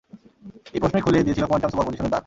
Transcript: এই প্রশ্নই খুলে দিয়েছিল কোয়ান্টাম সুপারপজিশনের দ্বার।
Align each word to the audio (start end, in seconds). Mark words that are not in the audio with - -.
এই 0.75 0.79
প্রশ্নই 0.81 1.03
খুলে 1.05 1.25
দিয়েছিল 1.25 1.45
কোয়ান্টাম 1.47 1.71
সুপারপজিশনের 1.71 2.11
দ্বার। 2.11 2.19